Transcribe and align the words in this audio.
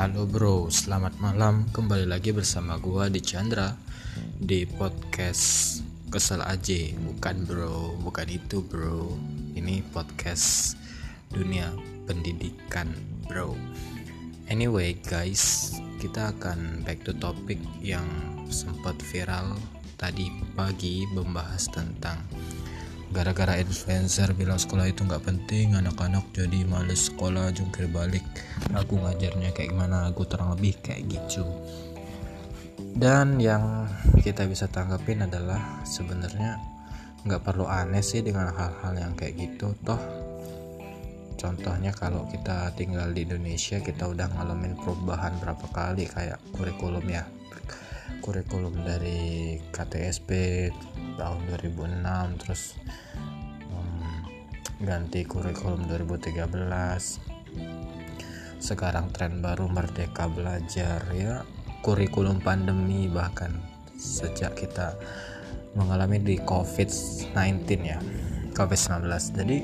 Halo 0.00 0.24
bro, 0.24 0.72
selamat 0.72 1.20
malam. 1.20 1.68
Kembali 1.76 2.08
lagi 2.08 2.32
bersama 2.32 2.80
gua 2.80 3.12
di 3.12 3.20
Chandra 3.20 3.76
di 4.40 4.64
podcast 4.64 5.76
Kesel 6.08 6.40
aja. 6.40 6.96
Bukan 6.96 7.44
bro, 7.44 8.00
bukan 8.00 8.24
itu 8.32 8.64
bro. 8.64 9.12
Ini 9.52 9.84
podcast 9.92 10.80
dunia 11.28 11.68
pendidikan 12.08 12.88
bro. 13.28 13.52
Anyway 14.48 14.96
guys, 15.04 15.76
kita 16.00 16.32
akan 16.32 16.80
back 16.80 17.04
to 17.04 17.12
topic 17.20 17.60
yang 17.84 18.08
sempat 18.48 18.96
viral 19.04 19.52
tadi 20.00 20.32
pagi 20.56 21.04
membahas 21.12 21.68
tentang 21.68 22.24
gara-gara 23.10 23.58
influencer 23.58 24.30
bilang 24.38 24.58
sekolah 24.58 24.86
itu 24.86 25.02
nggak 25.02 25.26
penting 25.26 25.74
anak-anak 25.74 26.22
jadi 26.30 26.62
males 26.62 27.10
sekolah 27.10 27.50
jungkir 27.50 27.90
balik. 27.90 28.22
Aku 28.70 29.02
ngajarnya 29.02 29.50
kayak 29.50 29.74
gimana? 29.74 30.06
Aku 30.14 30.22
terang 30.26 30.54
lebih 30.54 30.78
kayak 30.78 31.10
gitu. 31.10 31.42
Dan 32.94 33.42
yang 33.42 33.90
kita 34.22 34.46
bisa 34.46 34.70
tanggapin 34.70 35.26
adalah 35.26 35.82
sebenarnya 35.82 36.58
nggak 37.26 37.42
perlu 37.42 37.66
aneh 37.66 38.00
sih 38.00 38.22
dengan 38.22 38.54
hal-hal 38.54 38.94
yang 38.94 39.12
kayak 39.18 39.34
gitu. 39.36 39.74
Toh 39.82 40.00
contohnya 41.40 41.90
kalau 41.96 42.28
kita 42.28 42.68
tinggal 42.76 43.10
di 43.16 43.24
Indonesia 43.24 43.80
kita 43.80 44.12
udah 44.12 44.28
ngalamin 44.36 44.76
perubahan 44.76 45.32
berapa 45.40 45.66
kali 45.72 46.04
kayak 46.04 46.36
kurikulum 46.52 47.08
ya 47.08 47.24
kurikulum 48.18 48.82
dari 48.82 49.62
KTSP 49.70 50.30
tahun 51.14 51.40
2006 51.62 52.40
terus 52.42 52.74
um, 53.70 54.26
ganti 54.82 55.22
kurikulum 55.22 55.86
2013 55.86 57.30
sekarang 58.60 59.08
tren 59.08 59.40
baru 59.40 59.72
merdeka 59.72 60.28
belajar 60.28 61.00
ya. 61.16 61.42
Kurikulum 61.80 62.44
pandemi 62.44 63.08
bahkan 63.08 63.56
sejak 63.96 64.52
kita 64.52 65.00
mengalami 65.72 66.20
di 66.20 66.36
COVID-19 66.44 67.32
ya. 67.80 67.96
COVID-19 68.52 69.08
jadi 69.32 69.58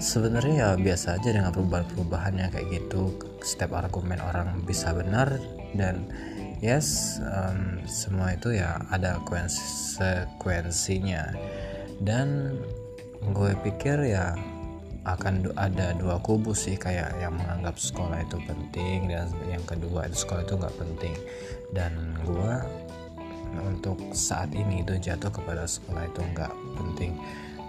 sebenarnya 0.00 0.54
ya 0.56 0.68
biasa 0.80 1.20
aja 1.20 1.28
dengan 1.28 1.52
perubahan-perubahan 1.52 2.40
yang 2.40 2.48
kayak 2.48 2.72
gitu. 2.72 3.20
Setiap 3.44 3.76
argumen 3.76 4.16
orang 4.24 4.64
bisa 4.64 4.96
benar 4.96 5.36
dan 5.76 6.08
yes 6.60 7.20
um, 7.22 7.80
semua 7.84 8.32
itu 8.36 8.52
ya 8.56 8.80
ada 8.92 9.20
konsekuensinya 9.28 11.32
dan 12.00 12.56
gue 13.32 13.52
pikir 13.64 14.04
ya 14.06 14.36
akan 15.06 15.54
ada 15.54 15.94
dua 15.94 16.18
kubu 16.18 16.50
sih 16.50 16.74
kayak 16.74 17.14
yang 17.22 17.38
menganggap 17.38 17.78
sekolah 17.78 18.26
itu 18.26 18.42
penting 18.42 19.06
dan 19.06 19.30
yang 19.46 19.62
kedua 19.62 20.10
itu 20.10 20.26
sekolah 20.26 20.42
itu 20.42 20.54
nggak 20.58 20.76
penting. 20.82 21.14
Dan 21.70 22.18
gue 22.26 22.54
untuk 23.62 24.02
saat 24.10 24.50
ini 24.50 24.82
itu 24.82 24.98
jatuh 24.98 25.30
kepada 25.30 25.62
sekolah 25.62 26.10
itu 26.10 26.20
nggak 26.34 26.50
penting. 26.74 27.14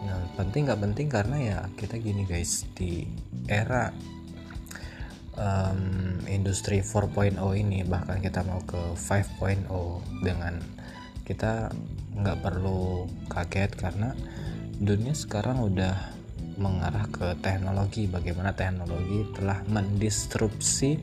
Nah, 0.01 0.17
penting 0.33 0.66
nggak 0.66 0.81
penting 0.81 1.07
karena 1.13 1.38
ya 1.38 1.59
kita 1.77 2.01
gini 2.01 2.25
guys 2.25 2.66
di 2.73 3.05
era 3.45 3.94
um, 5.38 6.17
industri 6.27 6.81
4.0 6.81 7.38
ini 7.55 7.85
bahkan 7.85 8.19
kita 8.19 8.43
mau 8.43 8.59
ke 8.66 8.77
5.0 8.97 9.69
dengan 10.25 10.59
kita 11.23 11.71
nggak 12.17 12.39
perlu 12.41 13.05
kaget 13.29 13.71
karena 13.77 14.11
dunia 14.77 15.13
sekarang 15.13 15.61
udah 15.61 15.95
mengarah 16.57 17.05
ke 17.13 17.38
teknologi 17.45 18.09
bagaimana 18.09 18.53
teknologi 18.57 19.29
telah 19.38 19.61
mendisrupsi 19.69 20.97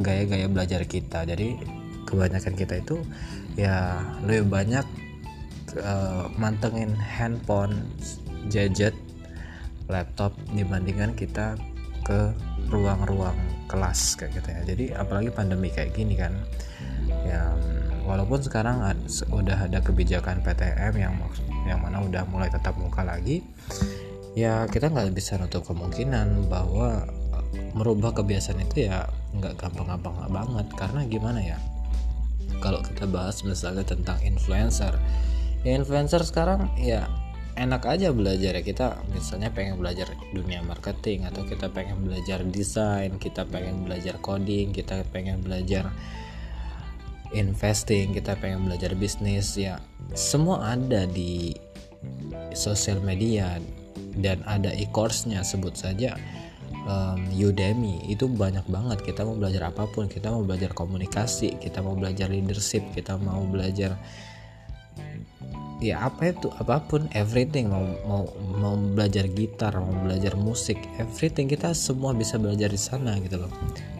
gaya-gaya 0.00 0.48
belajar 0.48 0.84
kita. 0.88 1.28
Jadi 1.28 1.60
kebanyakan 2.08 2.54
kita 2.56 2.80
itu 2.80 2.96
ya 3.60 4.00
lebih 4.24 4.48
banyak 4.48 4.86
uh, 5.80 6.32
mantengin 6.40 6.96
handphone 6.96 7.84
gadget 8.48 8.96
laptop 9.90 10.32
dibandingkan 10.52 11.12
kita 11.12 11.58
ke 12.06 12.32
ruang-ruang 12.70 13.36
kelas 13.66 14.18
kayak 14.18 14.38
gitu 14.38 14.48
ya. 14.50 14.60
Jadi 14.64 14.84
apalagi 14.94 15.30
pandemi 15.34 15.68
kayak 15.70 15.92
gini 15.94 16.14
kan 16.16 16.32
ya 17.26 17.54
walaupun 18.06 18.38
sekarang 18.38 18.82
ada, 18.82 19.02
udah 19.34 19.66
ada 19.66 19.78
kebijakan 19.82 20.42
PTM 20.42 20.94
yang 20.94 21.14
yang 21.66 21.78
mana 21.82 22.02
udah 22.02 22.22
mulai 22.30 22.46
tetap 22.46 22.78
muka 22.78 23.02
lagi 23.02 23.42
ya 24.38 24.70
kita 24.70 24.90
nggak 24.90 25.10
bisa 25.10 25.34
nutup 25.40 25.66
kemungkinan 25.66 26.46
bahwa 26.46 27.02
merubah 27.74 28.14
kebiasaan 28.14 28.62
itu 28.62 28.88
ya 28.88 29.08
nggak 29.36 29.58
gampang-gampang 29.58 30.16
banget. 30.30 30.66
Karena 30.78 31.00
gimana 31.08 31.40
ya 31.42 31.58
kalau 32.60 32.80
kita 32.80 33.04
bahas 33.10 33.42
misalnya 33.44 33.84
tentang 33.84 34.16
influencer 34.24 34.96
ya 35.66 35.76
influencer 35.76 36.22
sekarang 36.22 36.70
ya 36.78 37.10
enak 37.56 37.82
aja 37.88 38.12
belajar 38.12 38.52
ya. 38.54 38.62
Kita 38.62 39.02
misalnya 39.10 39.50
pengen 39.50 39.80
belajar 39.80 40.12
dunia 40.30 40.60
marketing 40.62 41.24
atau 41.24 41.42
kita 41.42 41.72
pengen 41.72 42.04
belajar 42.04 42.44
desain 42.44 43.16
kita 43.16 43.48
pengen 43.48 43.88
belajar 43.88 44.20
coding 44.20 44.70
kita 44.76 45.02
pengen 45.10 45.40
belajar 45.40 45.88
investing 47.34 48.14
kita 48.14 48.36
pengen 48.38 48.68
belajar 48.68 48.92
bisnis 48.94 49.56
ya. 49.56 49.80
Semua 50.14 50.76
ada 50.76 51.08
di 51.08 51.56
sosial 52.54 53.02
media 53.02 53.58
dan 54.20 54.44
ada 54.46 54.70
e-course-nya. 54.70 55.42
Sebut 55.42 55.74
saja 55.74 56.14
um, 56.86 57.18
Udemy. 57.34 58.06
Itu 58.06 58.30
banyak 58.30 58.68
banget. 58.70 59.02
Kita 59.02 59.26
mau 59.26 59.34
belajar 59.34 59.72
apa 59.72 59.88
pun. 59.90 60.06
Kita 60.06 60.30
mau 60.30 60.44
belajar 60.44 60.70
komunikasi 60.76 61.58
kita 61.58 61.80
mau 61.82 61.96
belajar 61.96 62.30
leadership 62.30 62.84
kita 62.92 63.18
mau 63.18 63.42
belajar 63.48 63.98
ya 65.76 66.08
apa 66.08 66.32
itu 66.32 66.48
apa 66.56 66.80
pun 66.88 67.04
everything 67.12 67.68
mau 67.68 67.84
mau 68.08 68.24
mau 68.56 68.74
belajar 68.80 69.28
gitar 69.28 69.76
mau 69.76 69.92
belajar 70.08 70.32
musik 70.32 70.80
everything 70.96 71.44
kita 71.52 71.76
semua 71.76 72.16
bisa 72.16 72.40
belajar 72.40 72.72
di 72.72 72.80
sana 72.80 73.20
gitu 73.20 73.44
loh. 73.44 73.52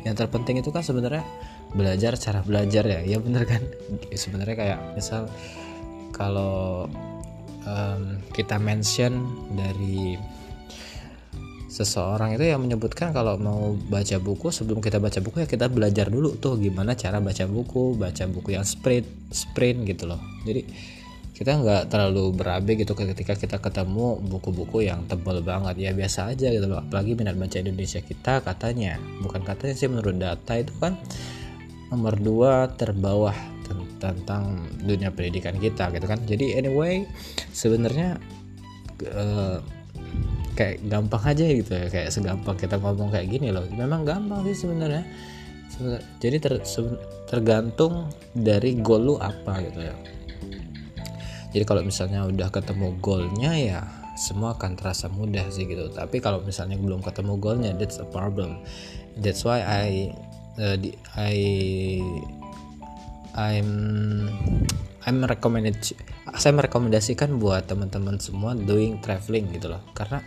Yang 0.09 0.25
terpenting 0.25 0.65
itu 0.65 0.73
kan 0.73 0.81
sebenarnya 0.81 1.25
belajar 1.77 2.17
cara 2.17 2.41
belajar 2.41 2.85
ya 2.89 3.01
ya 3.05 3.19
bener 3.21 3.45
kan? 3.45 3.61
Sebenarnya 4.23 4.57
kayak 4.57 4.79
misal 4.97 5.29
kalau 6.17 6.89
um, 7.69 8.25
kita 8.33 8.57
mention 8.57 9.29
dari 9.53 10.17
seseorang 11.69 12.41
itu 12.41 12.49
yang 12.49 12.65
menyebutkan 12.65 13.13
kalau 13.13 13.37
mau 13.37 13.77
baca 13.77 14.17
buku 14.17 14.49
sebelum 14.49 14.81
kita 14.81 14.97
baca 14.97 15.21
buku 15.21 15.45
ya 15.45 15.49
kita 15.51 15.69
belajar 15.69 16.09
dulu 16.09 16.41
tuh 16.41 16.57
gimana 16.57 16.97
cara 16.97 17.21
baca 17.21 17.45
buku 17.45 18.01
baca 18.01 18.25
buku 18.25 18.57
yang 18.57 18.65
sprint 18.65 19.05
sprint 19.29 19.85
gitu 19.85 20.09
loh. 20.09 20.17
Jadi 20.49 20.96
kita 21.37 21.53
nggak 21.61 21.93
terlalu 21.93 22.33
berabe 22.33 22.81
gitu 22.81 22.97
ketika 22.97 23.37
kita 23.37 23.61
ketemu 23.61 24.17
buku-buku 24.25 24.89
yang 24.89 25.05
tebal 25.05 25.45
banget. 25.45 25.77
Ya 25.77 25.93
biasa 25.93 26.33
aja 26.33 26.49
gitu 26.49 26.65
loh. 26.65 26.81
Apalagi 26.81 27.13
minat 27.13 27.37
baca 27.37 27.61
Indonesia 27.61 28.01
kita 28.01 28.41
katanya. 28.41 28.97
Bukan 29.21 29.45
katanya 29.45 29.77
sih 29.77 29.85
menurut 29.85 30.17
data 30.17 30.57
itu 30.57 30.73
kan 30.81 30.97
nomor 31.93 32.17
dua 32.17 32.73
terbawah 32.73 33.37
tentang 34.01 34.65
dunia 34.81 35.13
pendidikan 35.13 35.61
kita 35.61 35.93
gitu 35.93 36.09
kan. 36.09 36.25
Jadi 36.25 36.57
anyway 36.57 37.05
sebenarnya 37.53 38.17
uh, 39.13 39.61
kayak 40.57 40.89
gampang 40.89 41.21
aja 41.21 41.45
gitu 41.53 41.69
ya. 41.77 41.93
Kayak 41.93 42.17
segampang 42.17 42.57
kita 42.57 42.81
ngomong 42.81 43.13
kayak 43.13 43.29
gini 43.29 43.53
loh. 43.53 43.69
Memang 43.77 44.09
gampang 44.09 44.41
sih 44.49 44.57
sebenarnya. 44.65 45.05
Jadi 46.17 46.37
ter, 46.41 46.65
tergantung 47.29 48.09
dari 48.33 48.81
goal 48.81 49.13
lu 49.13 49.15
apa 49.21 49.61
gitu 49.61 49.85
ya 49.85 50.16
jadi 51.56 51.65
kalau 51.65 51.81
misalnya 51.81 52.28
udah 52.28 52.53
ketemu 52.53 53.00
goalnya 53.00 53.56
ya 53.56 53.81
semua 54.12 54.53
akan 54.61 54.77
terasa 54.77 55.09
mudah 55.09 55.49
sih 55.49 55.65
gitu. 55.65 55.89
Tapi 55.89 56.21
kalau 56.21 56.45
misalnya 56.45 56.77
belum 56.77 57.01
ketemu 57.01 57.41
goalnya 57.41 57.72
that's 57.72 57.97
a 57.97 58.04
problem. 58.04 58.60
That's 59.16 59.41
why 59.41 59.65
I 59.65 60.13
uh, 60.60 60.77
I 61.16 61.36
I'm 63.33 63.71
I'm 65.09 65.19
recommended 65.25 65.81
saya 66.36 66.53
merekomendasikan 66.53 67.41
buat 67.41 67.72
teman-teman 67.72 68.21
semua 68.21 68.53
doing 68.53 69.01
traveling 69.01 69.48
gitu 69.57 69.72
loh. 69.72 69.81
Karena 69.97 70.21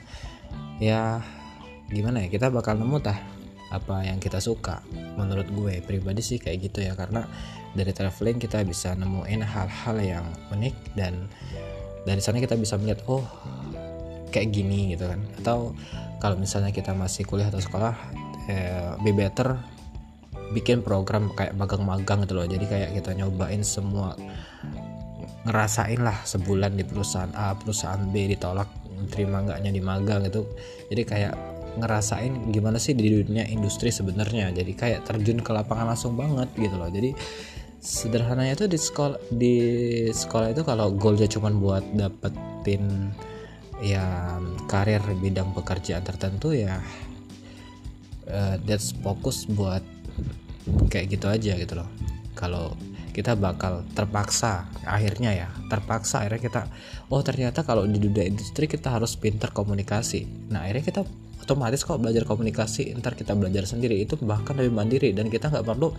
ya 0.81 1.21
gimana 1.94 2.25
ya 2.25 2.33
kita 2.33 2.50
bakal 2.50 2.74
nemu 2.74 2.98
tah 3.06 3.21
apa 3.69 4.06
yang 4.06 4.18
kita 4.18 4.42
suka. 4.42 4.81
Menurut 5.18 5.50
gue 5.50 5.81
pribadi 5.86 6.21
sih 6.25 6.38
kayak 6.42 6.69
gitu 6.69 6.86
ya 6.86 6.98
karena 6.98 7.25
dari 7.77 7.94
traveling 7.94 8.42
kita 8.42 8.66
bisa 8.66 8.98
nemuin 8.98 9.45
hal-hal 9.45 9.98
yang 10.01 10.25
unik 10.50 10.75
dan 10.98 11.30
dari 12.04 12.21
sana 12.21 12.42
kita 12.42 12.57
bisa 12.57 12.80
melihat 12.81 13.06
oh 13.06 13.25
kayak 14.33 14.50
gini 14.50 14.98
gitu 14.98 15.06
kan. 15.06 15.21
Atau 15.42 15.77
kalau 16.18 16.36
misalnya 16.36 16.74
kita 16.74 16.98
masih 16.98 17.24
kuliah 17.30 17.50
atau 17.54 17.62
sekolah 17.62 17.94
eh, 18.50 18.94
be 19.06 19.13
better 19.13 19.57
bikin 20.50 20.81
program 20.81 21.30
kayak 21.38 21.54
magang-magang 21.54 22.25
gitu 22.25 22.33
loh. 22.33 22.48
Jadi 22.50 22.66
kayak 22.66 22.89
kita 22.98 23.13
nyobain 23.13 23.62
semua 23.62 24.18
ngerasain 25.45 26.01
lah 26.04 26.19
sebulan 26.25 26.75
di 26.75 26.83
perusahaan 26.83 27.31
A 27.38 27.56
perusahaan 27.56 28.01
B 28.12 28.27
ditolak 28.33 28.68
terima 29.13 29.45
enggaknya 29.45 29.71
di 29.71 29.81
magang 29.81 30.25
gitu. 30.27 30.44
Jadi 30.89 31.01
kayak 31.06 31.33
ngerasain 31.80 32.52
gimana 32.52 32.78
sih 32.78 32.94
di 32.94 33.08
dunia 33.10 33.48
industri 33.48 33.90
sebenarnya. 33.90 34.52
Jadi 34.52 34.72
kayak 34.76 35.08
terjun 35.08 35.40
ke 35.40 35.52
lapangan 35.56 35.96
langsung 35.96 36.14
banget 36.20 36.52
gitu 36.60 36.76
loh. 36.76 36.92
Jadi 36.92 37.16
sederhananya 37.80 38.60
tuh 38.60 38.68
di 38.68 38.76
sekolah 38.76 39.20
di 39.31 39.56
sekolah 40.12 40.52
itu 40.52 40.68
kalau 40.68 40.92
goalnya 40.92 41.31
cuma 41.31 41.48
buat 41.48 41.84
dapetin 41.96 43.16
ya 43.80 44.36
karir 44.68 45.00
bidang 45.24 45.56
pekerjaan 45.56 46.04
tertentu 46.04 46.52
ya 46.52 46.84
uh, 48.28 48.60
that's 48.68 48.92
fokus 49.00 49.48
buat 49.48 49.80
kayak 50.92 51.16
gitu 51.16 51.26
aja 51.31 51.56
gitu 51.56 51.74
loh. 51.80 51.88
Kalau 52.36 52.76
kita 53.16 53.36
bakal 53.36 53.84
terpaksa 53.96 54.70
akhirnya 54.86 55.34
ya 55.34 55.48
terpaksa 55.68 56.24
akhirnya 56.24 56.42
kita 56.46 56.62
oh 57.10 57.20
ternyata 57.26 57.66
kalau 57.66 57.84
di 57.84 57.98
dunia 57.98 58.24
industri 58.28 58.68
kita 58.68 58.92
harus 58.92 59.16
pinter 59.16 59.50
komunikasi. 59.56 60.52
Nah 60.52 60.68
akhirnya 60.68 60.84
kita 60.84 61.02
otomatis 61.41 61.81
kok 61.81 61.97
belajar 62.00 62.24
komunikasi 62.27 62.94
ntar 63.00 63.15
kita 63.15 63.33
belajar 63.33 63.65
sendiri 63.65 64.00
itu 64.00 64.19
bahkan 64.21 64.56
lebih 64.59 64.74
mandiri 64.75 65.09
dan 65.15 65.31
kita 65.31 65.50
nggak 65.50 65.65
perlu 65.65 65.91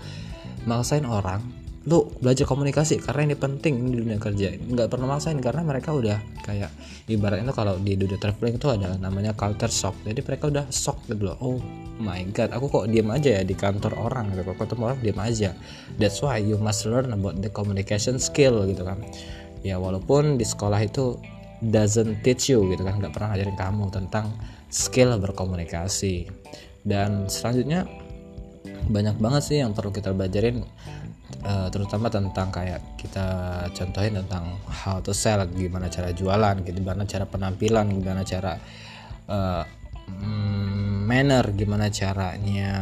maksain 0.69 1.09
orang 1.09 1.61
lu 1.89 2.13
belajar 2.21 2.45
komunikasi 2.45 3.01
karena 3.01 3.33
ini 3.33 3.37
penting 3.41 3.89
di 3.89 4.05
dunia 4.05 4.21
kerja. 4.21 4.53
Nggak 4.53 4.93
perlu 4.93 5.09
maksain 5.09 5.41
karena 5.41 5.65
mereka 5.65 5.97
udah 5.97 6.21
kayak 6.45 6.69
ibaratnya 7.09 7.49
tuh 7.49 7.57
kalau 7.57 7.81
di 7.81 7.97
dunia 7.97 8.21
traveling 8.21 8.61
itu 8.61 8.69
ada 8.69 9.01
namanya 9.01 9.33
culture 9.33 9.73
shock. 9.73 9.97
Jadi 10.05 10.21
mereka 10.21 10.53
udah 10.53 10.69
shock 10.69 11.01
gitu 11.09 11.33
loh. 11.33 11.41
Oh 11.41 11.57
my 11.97 12.21
god 12.37 12.53
aku 12.53 12.69
kok 12.69 12.85
diem 12.93 13.09
aja 13.09 13.41
ya 13.41 13.43
di 13.49 13.57
kantor 13.57 13.97
orang 13.97 14.29
gitu. 14.37 14.45
Kok 14.53 14.61
ketemu 14.61 14.83
orang 14.93 15.01
diem 15.01 15.21
aja. 15.25 15.51
That's 15.97 16.21
why 16.21 16.37
you 16.45 16.61
must 16.61 16.85
learn 16.85 17.17
about 17.17 17.41
the 17.41 17.49
communication 17.49 18.21
skill 18.21 18.69
gitu 18.69 18.85
kan. 18.85 19.01
Ya 19.65 19.81
walaupun 19.81 20.37
di 20.37 20.45
sekolah 20.45 20.85
itu 20.85 21.17
doesn't 21.65 22.21
teach 22.21 22.53
you 22.53 22.61
gitu 22.69 22.85
kan 22.85 23.01
nggak 23.01 23.13
pernah 23.17 23.33
ngajarin 23.33 23.57
kamu 23.57 23.85
tentang 23.89 24.37
skill 24.71 25.19
berkomunikasi 25.19 26.31
dan 26.87 27.27
selanjutnya 27.27 27.85
banyak 28.87 29.19
banget 29.19 29.43
sih 29.45 29.59
yang 29.61 29.75
perlu 29.75 29.93
kita 29.93 30.15
belajarin 30.15 30.65
uh, 31.45 31.69
terutama 31.69 32.09
tentang 32.09 32.49
kayak 32.49 32.97
kita 32.97 33.27
contohin 33.75 34.17
tentang 34.25 34.57
how 34.67 35.03
to 35.03 35.13
sell 35.13 35.43
gimana 35.51 35.91
cara 35.91 36.15
jualan 36.15 36.63
gimana 36.65 37.05
cara 37.05 37.27
penampilan 37.27 37.87
gimana 38.01 38.23
cara 38.25 38.57
uh, 39.29 39.63
manner 41.07 41.45
gimana 41.55 41.91
caranya 41.91 42.73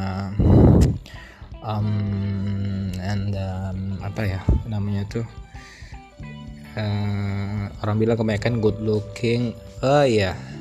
um, 1.65 2.93
and 3.01 3.33
um, 3.37 4.01
apa 4.05 4.23
ya 4.25 4.41
namanya 4.69 5.05
tuh 5.09 5.27
uh, 6.77 7.65
orang 7.85 7.97
bilang 7.97 8.17
kebanyakan 8.17 8.61
good 8.61 8.79
looking 8.81 9.53
oh 9.85 10.05
iya 10.05 10.33
yeah. 10.33 10.58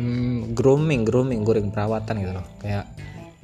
Um, 0.00 0.56
grooming 0.56 1.04
grooming 1.04 1.44
grooming 1.44 1.68
perawatan 1.68 2.24
gitu 2.24 2.32
loh. 2.32 2.46
Kayak 2.64 2.88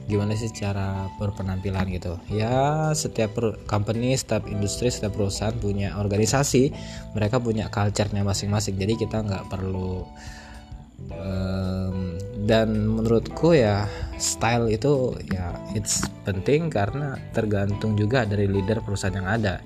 gimana 0.06 0.38
sih 0.38 0.48
cara 0.54 1.10
berpenampilan 1.20 1.86
gitu? 1.92 2.16
Ya 2.32 2.90
setiap 2.96 3.36
company 3.68 4.16
setiap 4.16 4.48
industri 4.48 4.88
setiap 4.88 5.12
perusahaan 5.18 5.54
punya 5.54 5.98
organisasi 6.00 6.72
mereka 7.12 7.36
punya 7.36 7.68
culture-nya 7.68 8.24
masing-masing. 8.24 8.80
Jadi 8.80 8.96
kita 8.96 9.20
nggak 9.20 9.52
perlu 9.52 10.06
um, 11.12 12.16
dan 12.48 12.68
menurutku 12.88 13.52
ya 13.52 13.84
style 14.16 14.72
itu 14.72 15.12
ya 15.28 15.58
it's 15.76 16.06
penting 16.24 16.72
karena 16.72 17.20
tergantung 17.36 17.98
juga 17.98 18.24
dari 18.24 18.48
leader 18.48 18.80
perusahaan 18.80 19.12
yang 19.12 19.28
ada 19.28 19.60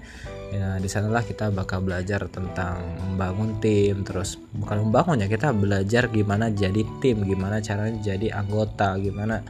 ya 0.51 0.83
di 0.83 0.91
sanalah 0.91 1.23
kita 1.23 1.55
bakal 1.55 1.81
belajar 1.87 2.27
tentang 2.27 2.83
membangun 2.99 3.63
tim 3.63 4.03
terus 4.03 4.35
bukan 4.51 4.83
membangun 4.87 5.23
ya 5.23 5.31
kita 5.31 5.55
belajar 5.55 6.11
gimana 6.11 6.51
jadi 6.51 6.83
tim 6.99 7.23
gimana 7.23 7.63
caranya 7.63 8.03
jadi 8.03 8.35
anggota 8.35 8.99
gimana 8.99 9.47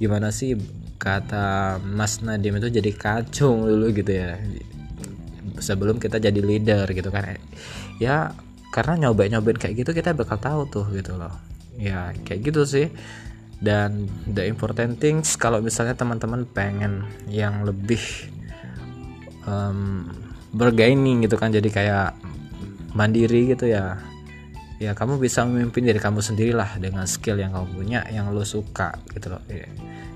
gimana 0.00 0.32
sih 0.32 0.56
kata 1.00 1.80
Mas 1.80 2.20
Nadim 2.20 2.60
itu 2.60 2.68
jadi 2.68 2.92
kacung 2.92 3.64
dulu 3.64 3.88
gitu 3.96 4.12
ya. 4.12 4.36
Sebelum 5.56 5.96
kita 5.96 6.20
jadi 6.20 6.40
leader 6.40 6.84
gitu 6.92 7.08
kan. 7.08 7.40
Ya 7.96 8.36
karena 8.72 9.08
nyobain 9.08 9.32
nyobain 9.32 9.56
kayak 9.56 9.84
gitu 9.84 9.90
kita 9.96 10.12
bakal 10.12 10.36
tahu 10.36 10.60
tuh 10.68 10.86
gitu 10.92 11.16
loh. 11.16 11.32
Ya 11.80 12.12
kayak 12.28 12.52
gitu 12.52 12.68
sih. 12.68 12.92
Dan 13.60 14.08
the 14.24 14.44
important 14.48 15.00
things 15.00 15.36
kalau 15.36 15.60
misalnya 15.60 15.96
teman-teman 15.96 16.48
pengen 16.48 17.04
yang 17.28 17.64
lebih 17.64 18.00
um, 19.46 20.08
bergaining 20.52 21.24
gitu 21.24 21.36
kan. 21.38 21.54
Jadi 21.54 21.68
kayak 21.70 22.16
mandiri 22.96 23.54
gitu 23.54 23.70
ya. 23.70 24.00
Ya 24.80 24.96
kamu 24.96 25.20
bisa 25.20 25.44
memimpin 25.44 25.84
diri 25.84 26.00
kamu 26.00 26.24
sendirilah 26.24 26.80
dengan 26.80 27.04
skill 27.04 27.36
yang 27.36 27.52
kamu 27.52 27.68
punya 27.76 28.00
yang 28.08 28.32
lo 28.32 28.42
suka 28.48 28.96
gitu 29.12 29.36
loh. 29.36 29.42
Yeah. 29.52 29.68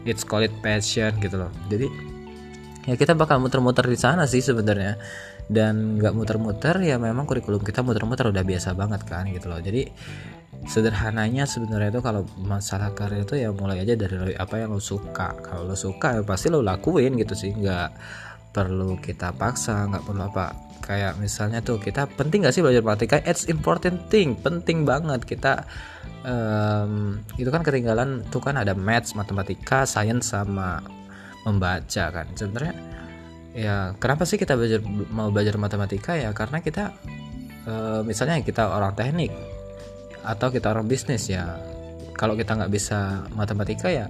it's 0.04 0.22
call 0.22 0.44
it 0.44 0.52
passion 0.60 1.16
gitu 1.18 1.40
loh. 1.40 1.50
Jadi 1.72 1.88
ya 2.84 2.94
kita 2.96 3.16
bakal 3.16 3.40
muter-muter 3.40 3.88
di 3.88 3.96
sana 3.96 4.28
sih 4.28 4.44
sebenarnya. 4.44 5.00
Dan 5.44 6.00
nggak 6.00 6.16
muter-muter 6.16 6.80
ya 6.80 6.96
memang 6.96 7.28
kurikulum 7.28 7.60
kita 7.60 7.84
muter-muter 7.84 8.32
udah 8.32 8.40
biasa 8.40 8.72
banget 8.72 9.04
kan 9.04 9.28
gitu 9.28 9.52
loh. 9.52 9.60
Jadi 9.60 9.92
sederhananya 10.64 11.44
sebenarnya 11.44 11.92
itu 11.92 12.00
kalau 12.00 12.24
masalah 12.40 12.96
karir 12.96 13.28
itu 13.28 13.36
ya 13.36 13.52
mulai 13.52 13.84
aja 13.84 13.92
dari 13.92 14.32
apa 14.32 14.54
yang 14.56 14.72
lo 14.72 14.80
suka. 14.80 15.36
Kalau 15.44 15.68
lo 15.68 15.76
suka 15.76 16.16
ya 16.16 16.22
pasti 16.24 16.48
lo 16.48 16.64
lakuin 16.64 17.20
gitu 17.20 17.36
sih. 17.36 17.52
Nggak 17.52 17.88
perlu 18.54 18.94
kita 19.02 19.34
paksa 19.34 19.90
nggak 19.90 20.06
perlu 20.06 20.22
apa. 20.30 20.54
Kayak 20.84 21.16
misalnya 21.16 21.64
tuh 21.64 21.80
kita 21.80 22.04
penting 22.12 22.44
gak 22.44 22.52
sih 22.52 22.60
belajar 22.60 22.84
matematika? 22.84 23.16
It's 23.24 23.48
important 23.48 24.04
thing 24.12 24.36
penting 24.36 24.84
banget. 24.84 25.24
Kita 25.24 25.64
um, 26.22 27.18
itu 27.40 27.48
kan 27.48 27.64
ketinggalan 27.64 28.22
tuh 28.28 28.44
kan 28.44 28.60
ada 28.60 28.76
maths 28.76 29.16
matematika 29.16 29.88
sains 29.88 30.30
sama 30.30 30.84
membaca 31.48 32.04
kan. 32.12 32.26
Sebenarnya 32.36 32.76
ya 33.56 33.76
kenapa 33.96 34.28
sih 34.28 34.36
kita 34.36 34.54
belajar 34.54 34.84
mau 35.08 35.32
belajar 35.32 35.56
matematika? 35.56 36.20
Ya 36.20 36.36
karena 36.36 36.60
kita 36.60 36.92
uh, 37.64 38.04
misalnya 38.04 38.44
kita 38.44 38.68
orang 38.68 38.92
teknik 38.92 39.32
atau 40.20 40.52
kita 40.52 40.68
orang 40.68 40.84
bisnis 40.84 41.26
ya. 41.32 41.58
Kalau 42.14 42.38
kita 42.38 42.54
nggak 42.60 42.70
bisa 42.70 43.26
matematika 43.34 43.90
ya 43.90 44.06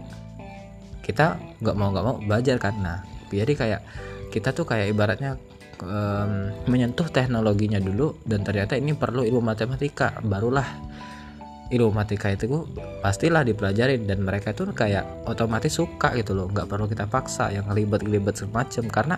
kita 1.07 1.39
nggak 1.63 1.77
mau 1.79 1.95
nggak 1.95 2.05
mau 2.05 2.17
belajar 2.19 2.59
kan. 2.59 2.75
Nah 2.83 2.99
jadi 3.31 3.55
kayak 3.55 3.81
kita 4.35 4.51
tuh 4.51 4.67
kayak 4.67 4.91
ibaratnya 4.91 5.39
um, 5.79 6.51
menyentuh 6.67 7.07
teknologinya 7.07 7.79
dulu 7.79 8.19
dan 8.27 8.43
ternyata 8.43 8.75
ini 8.75 8.99
perlu 8.99 9.23
ilmu 9.23 9.39
matematika 9.39 10.19
barulah 10.27 10.67
ilmu 11.71 11.95
matematika 11.95 12.35
itu 12.35 12.67
pastilah 12.99 13.47
dipelajarin 13.47 14.11
dan 14.11 14.27
mereka 14.27 14.51
itu 14.51 14.67
kayak 14.75 15.07
otomatis 15.31 15.79
suka 15.79 16.11
gitu 16.19 16.35
loh 16.35 16.51
nggak 16.51 16.67
perlu 16.67 16.91
kita 16.91 17.07
paksa 17.07 17.55
yang 17.55 17.71
ribet-ribet 17.71 18.35
semacam 18.35 18.85
karena 18.91 19.17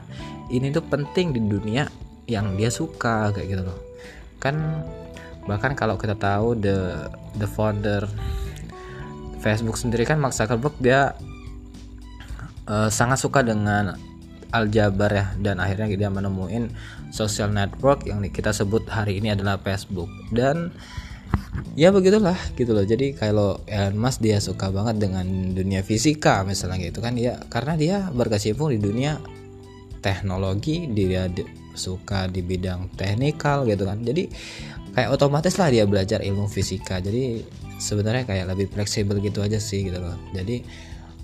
ini 0.52 0.68
tuh 0.68 0.84
penting 0.84 1.32
di 1.32 1.40
dunia 1.40 1.88
yang 2.26 2.58
dia 2.58 2.68
suka 2.68 3.30
kayak 3.32 3.46
gitu 3.56 3.62
loh. 3.62 3.78
Kan 4.42 4.84
bahkan 5.46 5.78
kalau 5.78 5.94
kita 5.94 6.18
tahu 6.18 6.58
the 6.58 7.06
the 7.38 7.46
founder 7.46 8.02
Facebook 9.38 9.78
sendiri 9.78 10.02
kan 10.02 10.18
Mark 10.18 10.34
Zuckerberg 10.34 10.74
dia 10.82 11.14
uh, 12.66 12.90
sangat 12.90 13.22
suka 13.22 13.46
dengan 13.46 13.94
aljabar 14.52 15.10
ya. 15.10 15.26
Dan 15.38 15.58
akhirnya 15.62 15.90
dia 15.94 16.10
menemuin 16.10 16.70
social 17.10 17.50
network 17.50 18.06
yang 18.06 18.22
kita 18.28 18.50
sebut 18.50 18.86
hari 18.90 19.18
ini 19.18 19.32
adalah 19.32 19.58
Facebook. 19.58 20.10
Dan 20.30 20.74
ya 21.76 21.92
begitulah 21.92 22.36
gitu 22.56 22.72
loh. 22.72 22.84
Jadi 22.84 23.16
kalau 23.16 23.60
Elon 23.68 23.96
Musk 23.96 24.20
dia 24.20 24.40
suka 24.40 24.68
banget 24.72 25.00
dengan 25.00 25.26
dunia 25.52 25.80
fisika 25.80 26.44
misalnya 26.44 26.88
gitu 26.88 27.00
kan 27.04 27.16
dia 27.16 27.40
karena 27.48 27.74
dia 27.76 27.96
berkecimpung 28.12 28.72
di 28.72 28.80
dunia 28.80 29.20
teknologi 30.00 30.88
dia 30.92 31.28
suka 31.76 32.28
di 32.28 32.40
bidang 32.40 32.92
teknikal 32.96 33.68
gitu 33.68 33.84
kan. 33.84 34.00
Jadi 34.00 34.28
kayak 34.96 35.12
otomatis 35.12 35.56
lah 35.60 35.68
dia 35.68 35.84
belajar 35.84 36.24
ilmu 36.24 36.48
fisika. 36.48 37.00
Jadi 37.00 37.44
sebenarnya 37.76 38.24
kayak 38.24 38.56
lebih 38.56 38.72
fleksibel 38.72 39.20
gitu 39.20 39.44
aja 39.44 39.60
sih 39.60 39.84
gitu 39.84 40.00
loh. 40.00 40.16
Jadi 40.32 40.64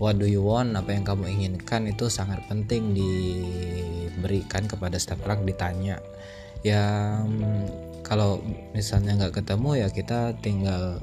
what 0.03 0.19
do 0.19 0.27
you 0.27 0.43
want? 0.43 0.75
Apa 0.75 0.99
yang 0.99 1.07
kamu 1.07 1.31
inginkan? 1.31 1.87
Itu 1.87 2.11
sangat 2.11 2.43
penting 2.51 2.91
diberikan 2.91 4.67
kepada 4.67 4.99
setiap 4.99 5.23
orang 5.31 5.47
ditanya. 5.47 6.03
Ya 6.67 7.23
kalau 8.03 8.43
misalnya 8.75 9.15
nggak 9.15 9.39
ketemu 9.39 9.87
ya 9.87 9.89
kita 9.95 10.35
tinggal 10.43 10.99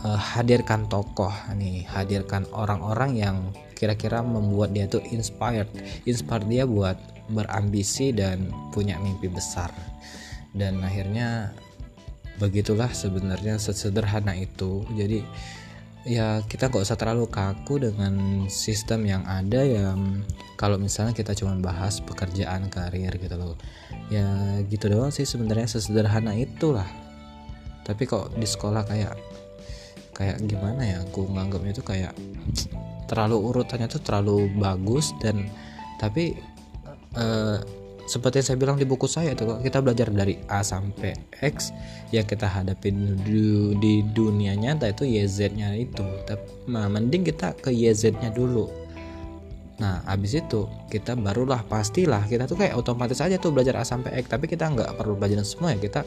uh, 0.00 0.16
hadirkan 0.16 0.88
tokoh 0.88 1.32
nih 1.52 1.84
hadirkan 1.84 2.48
orang-orang 2.56 3.12
yang 3.20 3.36
kira-kira 3.76 4.24
membuat 4.24 4.72
dia 4.72 4.88
tuh 4.88 5.04
inspired. 5.12 5.68
Inspired 6.08 6.48
dia 6.48 6.64
buat 6.64 6.96
berambisi 7.28 8.16
dan 8.16 8.48
punya 8.72 8.96
mimpi 8.96 9.28
besar. 9.28 9.68
Dan 10.56 10.80
akhirnya 10.80 11.52
begitulah 12.40 12.88
sebenarnya 12.88 13.60
sesederhana 13.60 14.32
itu. 14.32 14.80
Jadi 14.96 15.20
ya 16.02 16.42
kita 16.46 16.66
nggak 16.66 16.82
usah 16.82 16.98
terlalu 16.98 17.30
kaku 17.30 17.78
dengan 17.78 18.46
sistem 18.50 19.06
yang 19.06 19.22
ada 19.22 19.62
yang 19.62 20.26
kalau 20.58 20.78
misalnya 20.78 21.14
kita 21.14 21.34
cuma 21.34 21.54
bahas 21.58 22.02
pekerjaan 22.02 22.70
karir 22.70 23.14
gitu 23.18 23.34
loh. 23.38 23.54
Ya 24.10 24.58
gitu 24.66 24.90
doang 24.90 25.14
sih 25.14 25.26
sebenarnya 25.26 25.66
sesederhana 25.66 26.34
itulah. 26.34 26.86
Tapi 27.82 28.06
kok 28.06 28.34
di 28.38 28.46
sekolah 28.46 28.86
kayak 28.86 29.14
kayak 30.14 30.38
gimana 30.46 30.82
ya? 30.82 30.98
Aku 31.06 31.26
nganggapnya 31.30 31.72
itu 31.74 31.82
kayak 31.82 32.14
terlalu 33.10 33.36
urutannya 33.42 33.90
tuh 33.90 34.02
terlalu 34.02 34.48
bagus 34.56 35.10
dan 35.20 35.50
tapi 35.98 36.38
uh, 37.18 37.58
seperti 38.02 38.42
yang 38.42 38.46
saya 38.50 38.58
bilang 38.58 38.76
di 38.78 38.86
buku 38.86 39.06
saya 39.06 39.32
tuh 39.38 39.62
kita 39.62 39.78
belajar 39.78 40.10
dari 40.10 40.34
A 40.50 40.66
sampai 40.66 41.14
X 41.38 41.70
yang 42.10 42.26
kita 42.26 42.50
hadapi 42.50 42.90
di, 43.22 43.74
di 43.78 43.94
dunia 44.02 44.58
nyata 44.58 44.90
itu 44.90 45.06
YZ-nya 45.06 45.78
itu. 45.78 46.02
Tapi 46.26 46.66
nah, 46.66 46.90
mending 46.90 47.22
kita 47.22 47.54
ke 47.54 47.70
YZ-nya 47.70 48.34
dulu. 48.34 48.66
Nah 49.78 50.02
abis 50.06 50.38
itu 50.38 50.66
kita 50.90 51.18
barulah 51.18 51.62
pastilah 51.66 52.26
kita 52.26 52.46
tuh 52.46 52.54
kayak 52.54 52.78
otomatis 52.78 53.18
aja 53.18 53.34
tuh 53.38 53.50
belajar 53.50 53.78
A 53.78 53.84
sampai 53.86 54.14
X 54.22 54.30
tapi 54.30 54.46
kita 54.46 54.70
nggak 54.70 54.98
perlu 54.98 55.14
belajar 55.14 55.38
semua 55.46 55.70
ya. 55.74 55.78
Kita 55.78 56.02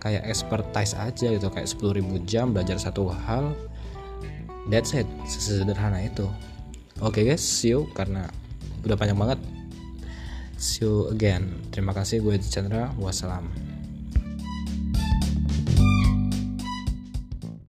kayak 0.00 0.24
expertise 0.24 0.96
aja 0.96 1.28
gitu 1.28 1.48
kayak 1.52 1.68
10.000 1.68 2.24
jam 2.24 2.56
belajar 2.56 2.80
satu 2.80 3.12
hal. 3.12 3.52
That's 4.72 4.96
it 4.96 5.04
sesederhana 5.28 6.00
itu. 6.08 6.24
Oke 7.04 7.20
okay 7.20 7.36
guys 7.36 7.44
see 7.44 7.76
you 7.76 7.84
karena 7.92 8.32
udah 8.84 8.96
panjang 8.96 9.16
banget 9.16 9.40
see 10.64 10.88
you 10.88 11.12
again. 11.12 11.52
Terima 11.68 11.92
kasih 11.92 12.24
gue 12.24 12.40
Chandra. 12.40 12.88
Wassalam 12.96 13.73